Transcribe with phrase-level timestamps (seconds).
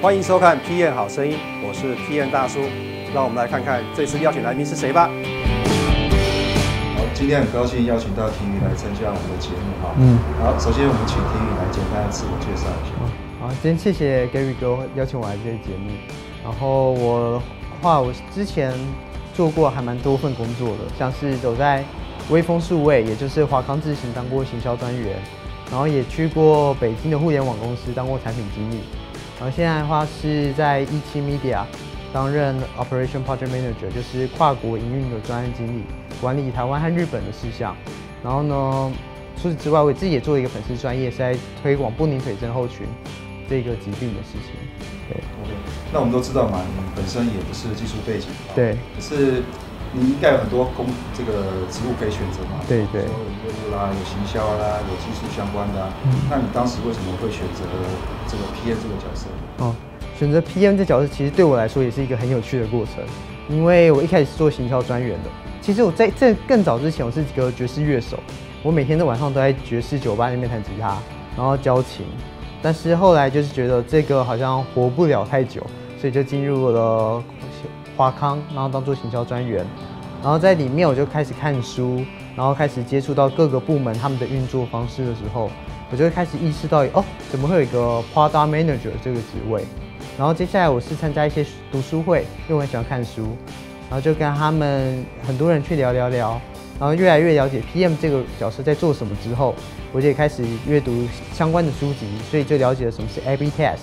[0.00, 1.34] 欢迎收看《P N 好声音》，
[1.66, 2.60] 我是 P N 大叔。
[3.12, 5.10] 让我们来看看这次邀请来宾是谁吧。
[6.94, 9.90] 好，今天很高兴邀请到婷宇来参加我们的节目哈。
[9.98, 10.16] 嗯。
[10.38, 12.94] 好，首先我们请婷宇来简单的自我介绍一下。
[13.40, 15.90] 好，今天谢谢 Gary 哥邀请我来这个节目。
[16.44, 17.42] 然后我
[17.82, 18.72] 话，我之前
[19.34, 21.82] 做过还蛮多份工作的，像是走在
[22.30, 25.16] 微风数位，也就是华康智行当过行销专员，
[25.72, 28.78] 然后也去过北京的互联网公司当过产品经理。
[29.40, 31.62] 然后现在的话是在一期 Media
[32.12, 35.84] 担任 Operation Project Manager，就是跨国营运的专案经理，
[36.20, 37.76] 管理台湾和日本的事项。
[38.24, 38.92] 然后呢，
[39.40, 42.86] 除此之外，我自己也做一个粉丝专业，是在推广不宁腿症候群
[43.48, 44.56] 这个疾病的事情。
[45.08, 45.52] 对，OK。
[45.92, 49.42] 那我们都知道嘛，你本身也不是技术背景，对，可是。
[49.92, 50.84] 你应该有很多工
[51.16, 52.60] 这个职务可以选择嘛？
[52.68, 55.88] 对对，有业务啦，有行销啦，有技术相关的。
[56.04, 57.64] 嗯，那你当时为什么会选择
[58.26, 59.26] 这个 PM 这个角色？
[59.58, 59.74] 哦，
[60.18, 63.02] 选择 PM 这角色其实对我来说也是一个很有趣的过程，
[63.48, 65.30] 因为我一开始是做行销专员的。
[65.62, 68.18] 其实我在这更早之前，我是一个爵士乐手，
[68.62, 70.96] 我每天的晚上都在爵士酒吧那边弹吉他，
[71.36, 72.04] 然后教琴。
[72.60, 75.64] 但是后来就是觉得这个好像活不了太久，
[75.98, 77.22] 所以就进入了。
[77.98, 79.66] 华康，然后当做行销专员，
[80.22, 82.04] 然后在里面我就开始看书，
[82.36, 85.50] 然后开始接触到各个部门他们的运作方式的时候，
[85.90, 89.64] 我就会开始意识到，哦，怎么会有一个 product manager 这个职位？
[90.16, 93.22] 然后接下来我是参加一些读书会，因为我很喜欢看书，
[93.90, 96.40] 然后就跟他们很多人去聊聊聊，
[96.78, 99.56] 然后越来越了解 PM 这个角色在做什么之后，
[99.92, 103.78] 我就也开始阅读相关的书籍，所以就了解了什么是 A/B test，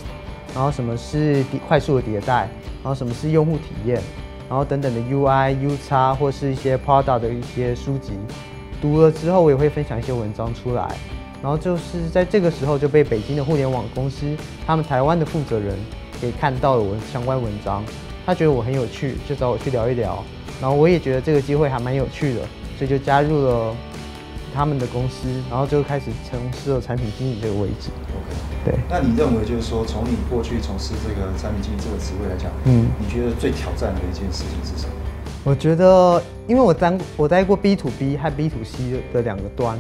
[0.56, 2.50] 然后什么是快速的迭代。
[2.84, 4.00] 然后什么是用户体验，
[4.48, 8.14] 然后等等的 UI、U 叉或是一些 Product 的一些书籍，
[8.80, 10.88] 读了之后我也会分享一些文章出来。
[11.42, 15.76] 然后就是在这个时候就被北京的互联网公司他们台湾的负责人
[16.22, 17.83] 给看到了我相关文章，
[18.23, 20.23] 他觉得我很有趣，就找我去聊一聊。
[20.61, 22.42] 然后我也觉得这个机会还蛮有趣的，
[22.78, 23.76] 所以就加入了
[24.55, 27.89] 他们的公司，然后就开始从事了产品经理这个位置。
[28.16, 34.93] OK，对，那你认为就是说，从你过去从事这个产品经理这个职位来讲，嗯，你觉得最挑战的一件事情是什么？
[35.43, 39.77] 我觉得，因为我当我待过 B to B 和 B to C 的两个端，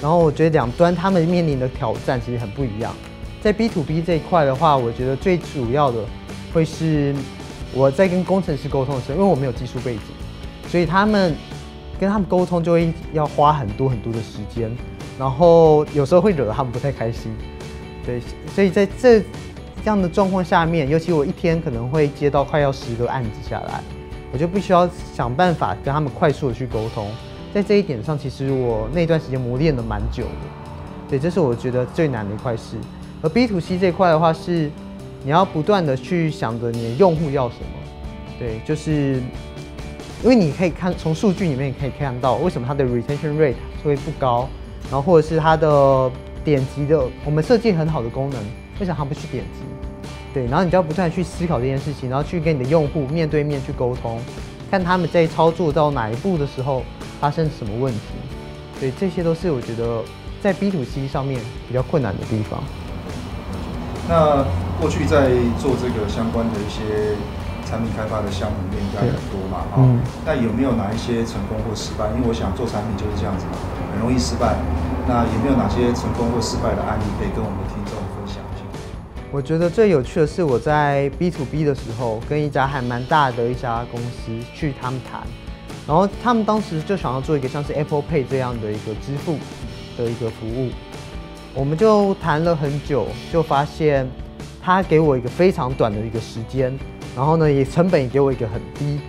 [0.00, 2.94] 然后我觉得两端他们面临的挑战其实很不一样。
[3.42, 6.04] 在 B to B 这一块的话，我觉得最主要的
[6.52, 7.14] 会是
[7.74, 10.02] 我在跟工程师沟通的时候，因为我没有技术背景，
[10.68, 11.34] 所以他们
[11.98, 14.70] 跟他们沟通就会要花很多很多的时间，
[15.18, 17.32] 然后有时候会惹得他们不太开心。
[18.06, 18.20] 对，
[18.54, 23.82] 所以在这这样的状况下面，尤其我一天可能会接到快要十个案子下来，
[24.32, 27.10] 我就必须要想办法跟他们快速的去沟通。
[27.52, 31.08] 在这一点上，其实我那段时间磨练的蛮久的。
[31.08, 32.76] 对，这是我觉得最难的一块事。
[33.22, 34.70] 而 B to C 这块的话，是
[35.24, 38.38] 你要不断的去想着你的用户要什么。
[38.38, 39.20] 对，就是
[40.22, 44.48] 因为你可以看从数据里面也可以看到，为什么它的 retention rate 会不高，
[44.90, 46.10] 然后或者是它的。
[46.44, 48.40] 点击的，我们设计很好的功能，
[48.80, 49.60] 为什么他不去点击？
[50.32, 54.18] 对，然后你就要不断去思考这件事情，然后去跟你的用户面对面去沟通，
[54.70, 56.82] 看他们在操作到哪一步的时候
[57.20, 58.00] 发生什么问题。
[58.80, 60.02] 对，这些都是我觉得
[60.40, 62.62] 在 B to C 上面比较困难的地方。
[64.08, 64.42] 那
[64.80, 65.28] 过去在
[65.58, 67.14] 做这个相关的一些
[67.68, 69.60] 产品开发的项目里面应该很多嘛？
[69.76, 69.84] 哈，
[70.24, 72.08] 那有没有哪一些成功或失败？
[72.16, 73.60] 因为我想做产品就是这样子嘛，
[73.92, 74.56] 很容易失败。
[75.06, 78.64] 那有没有哪些成功或失败的案例可以跟我们的听众分享一下？
[79.30, 85.20] 我觉得最有趣的是我在 B to B 的时候，跟一家还蛮大的一家公司去他们谈，
[85.86, 89.36] 然后他们当时就想要做一个像是 Apple Pay 这样的一个支付
[89.98, 90.70] 的一个服务，
[91.54, 94.08] 我们就谈了很久，就发现
[94.62, 96.78] 他给我一个非常短的一个时间，
[97.16, 99.00] 然后呢也成本也给我一个很低，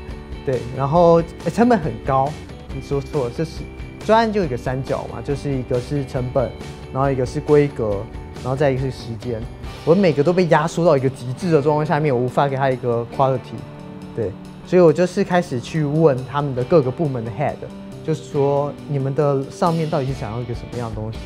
[0.45, 1.21] 对，然后
[1.53, 2.31] 成本很高，
[2.73, 3.61] 你说错了，这是。
[4.05, 6.49] 专案就一个三角嘛，就是一个是成本，
[6.91, 7.97] 然后一个是规格，
[8.41, 9.39] 然后再一个是时间。
[9.85, 13.59] 我每个都被压缩到一个极致的状况下面，我无法给他一个 quality。
[14.15, 14.31] 对，
[14.65, 17.53] 所以我就是开始去问他们的各个部门的 head，
[18.03, 21.19] 就是说你们的上面到底是想要一个什么样的东西？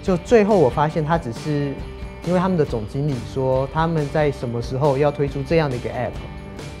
[0.00, 1.72] 就最后我发现他只是
[2.26, 6.12] 因为他们的总经理说他们在什么时候要推出这样的一个 app，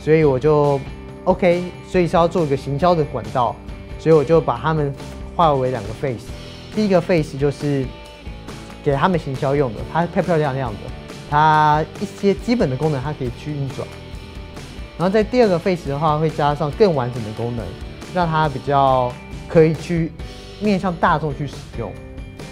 [0.00, 0.80] 所以我就
[1.24, 3.54] OK，所以是要做一个行销的管道，
[3.98, 4.92] 所以我就把他们。
[5.36, 6.26] 划为两个 face，
[6.76, 7.84] 第一个 face 就是
[8.84, 10.78] 给他们行销用的，它漂漂亮亮的，
[11.28, 13.84] 它一些基本的功能它可以去运转。
[14.96, 17.66] 然后在第二个 face 的话，会加上更完整的功能，
[18.14, 19.12] 让它比较
[19.48, 20.12] 可以去
[20.60, 21.92] 面向大众去使用。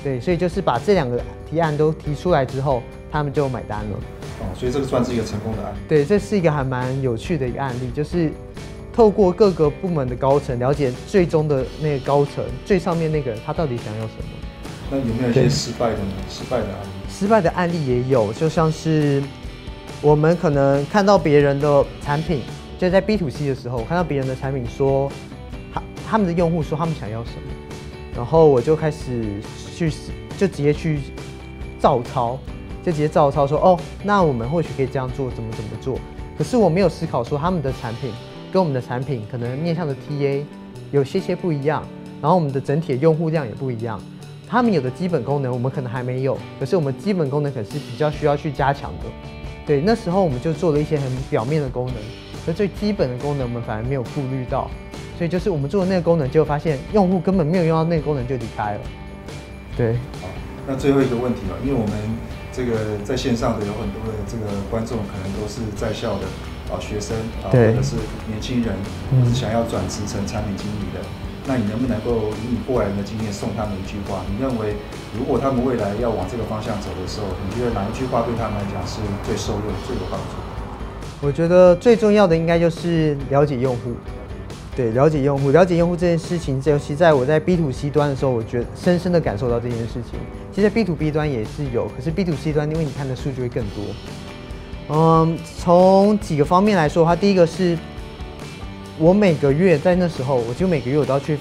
[0.03, 3.97] 对，所以就是把这两个提案都提出来之后，他们就买单了。
[4.41, 5.77] 哦，所以这个算是一个成功的案例。
[5.89, 8.31] 对，这是一个还蛮有趣的一个案例，就是
[8.93, 14.25] 透过各个部门的高层了解最终的那个高层最上面那个人他到底想要什么。
[14.91, 16.13] 那有没有一些失败的呢？
[16.29, 16.89] 失败的案例？
[17.09, 19.23] 失败的案例也有，就像是
[20.01, 22.43] 我们可能看到别人的产品，
[22.79, 25.11] 就在 B to C 的时候，看到别人的产品说，
[25.73, 27.72] 他他们的用户说他们想要什么，
[28.15, 29.25] 然后我就开始
[29.75, 29.91] 去
[30.39, 31.01] 就直接去
[31.81, 32.39] 照抄，
[32.83, 35.99] 就直接照抄说，哦，那我们或许可以这样做，怎么怎么做。
[36.37, 38.11] 可是我没有思考说他们的产品
[38.53, 40.45] 跟我们的产品可能面向的 TA
[40.91, 41.87] 有些些不一样，
[42.21, 44.01] 然后我们的整体的用户量也不一样。
[44.49, 49.07] 他们有的基本功能，我们可能还没有，可是我们基本功能可是比较需要去加强的。
[49.65, 51.95] 对，那时候我们就做了一些很表面的功能，
[52.47, 54.71] 而最基本的功能我们反而没有顾虑到，
[55.23, 58.81] 所以就是我们做的那个功能，就发现用户根本没有用到那个功能就离开了。
[59.77, 59.95] 对。
[60.19, 60.27] 好，
[60.67, 61.95] 那最后一个问题啊，因为我们
[62.51, 66.27] 这个在线上的有很多的这个观众，可能都是在校的
[66.75, 67.95] 啊学生啊，或者是
[68.27, 68.75] 年轻人，
[69.15, 70.99] 或是想要转职成产品经理的。
[71.47, 74.27] 那你能不能够以你过来人的经验送他们一句话？
[74.27, 74.75] 你认为
[75.17, 80.35] 如果他们未来要往这个方向走的时候，你觉得哪一句话对他们来讲是最受用、最有帮助？
[81.23, 83.95] 我觉得最重要的应该就是了解用户。
[84.75, 90.19] 对，了解用户，了解用户这件事情，尤其在我在 B to C 端的时候，我觉深深的感受到这件事情。
[90.53, 93.85] 其实 B to B 端也是有，可是 B to C 端因为你看的数据会更多。
[94.89, 97.77] 嗯，从几个方面来说的话，第一个是。
[98.99, 101.39] 我每个月在那时候，我就每个月我都要去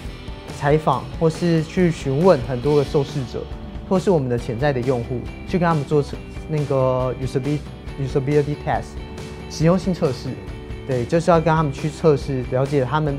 [0.58, 3.44] 采访，或是去询问很多个受试者，
[3.90, 6.04] 或是我们的潜在的用户，去跟他们做
[6.48, 7.60] 那个 usability
[8.02, 8.96] usability test
[9.50, 10.30] 实用性测试。
[10.92, 13.18] 对，就是要跟他们去测试，了解他们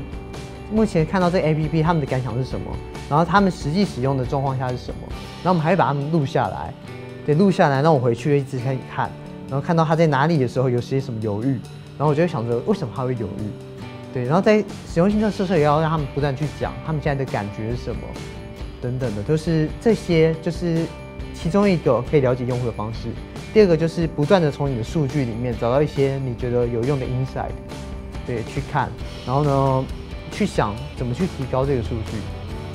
[0.71, 2.71] 目前看到这 APP 他们的感想是什么，
[3.09, 5.07] 然后他们实际使用的状况下是什么，
[5.43, 6.71] 然后我们还会把他们录下来，
[7.25, 9.09] 对，录下来，让我回去一直看看，
[9.49, 11.59] 然后看到他在哪里的时候有些什么犹豫，
[11.97, 13.49] 然后我就会想着为什么他会犹豫。
[14.13, 18.01] 对，然后在使用性测试也要让他们不断去讲他们现在的感觉是什么，
[18.79, 20.85] 等等的，就是这些就是
[21.33, 23.07] 其中一个可以了解用户的方式。
[23.53, 27.51] 第二个就是不断的从你的数据里面找到一些你觉得有用的 insight，
[28.25, 28.89] 对，去看，
[29.25, 29.85] 然后呢，
[30.31, 32.17] 去想怎么去提高这个数据。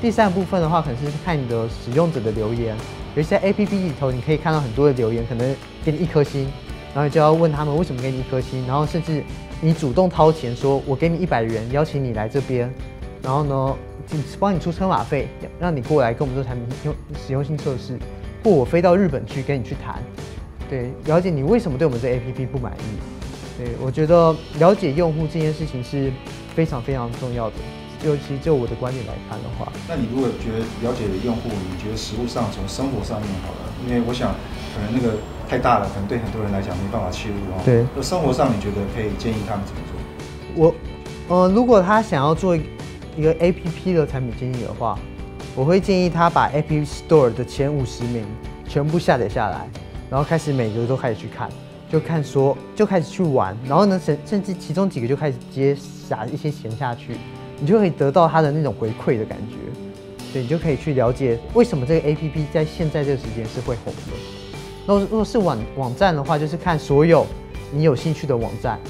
[0.00, 2.76] 第三部分的话，可能是看你的使用者的留言，
[3.16, 5.54] 有一些 A P P 里头你可以看到很多的留言，可能
[5.84, 6.46] 给你一颗星，
[6.94, 9.22] 然后你就要问他们为什么给你一颗星，然后甚至。
[9.60, 12.72] 你主动掏钱说，我给你一百元，邀请你来这边，
[13.20, 13.76] 然后呢，
[14.38, 15.26] 帮你出车马费，
[15.58, 16.94] 让你过来跟我们做产品用
[17.26, 17.98] 使用性测试，
[18.44, 20.00] 或我飞到日本去跟你去谈，
[20.69, 26.12] 对，了解你为什么对我们这 A P P 不满意，对我觉得了解用户这件事情是
[26.55, 27.56] 非常非常重要的，
[28.05, 34.35] 尤其就我的观点来看的话，那你如果觉得了解用户，你觉得实物上从生活上面好了，因为我想
[34.75, 35.17] 可能那个。
[35.49, 37.62] 太大了，可能对很多人来讲没办法切入哦。
[37.65, 39.97] 对，那生活上你觉得可以建议他们怎么做？
[40.55, 40.75] 我，
[41.29, 44.99] 呃，如果他想要做一个 A P P 的产品经理的话，
[45.56, 48.26] 我会建议他把 A P P Store 的前五十名
[48.69, 49.67] 全部下载下来，
[50.10, 51.49] 然后开始每个都开始去看，
[51.90, 57.16] 就看说就开始去玩，然后呢，甚甚至其中几个就开始接撒一些钱下去，
[57.60, 59.56] 你就可以得到他的那种回馈的感觉，
[60.32, 64.12] 对你就可以去了解为什么这个 A P P 在现在这个时间是会红的。
[64.87, 67.26] 如果是网网站的话，就是看所有
[67.70, 68.81] 你有兴趣的网站，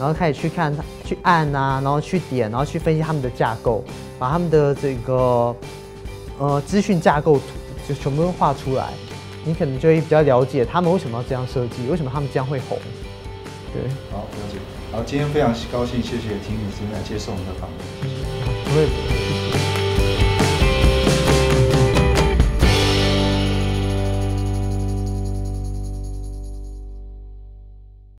[0.00, 3.84] 然后开始去看、去按啊，然后去点，然后去分析他们的架构，
[4.18, 5.54] 把他们的这个
[6.40, 7.44] 呃资讯架构图
[7.88, 8.88] 就全部都画出来，
[9.44, 12.78] 你可能就会比较了解他们为什么要这样设计，为什么他们这样会红。
[13.72, 14.58] 对，好了解。
[14.90, 17.78] 好，今天非常高兴，谢谢婷女士来接受我们的访问。
[18.02, 18.22] 谢谢
[18.64, 19.43] 不会。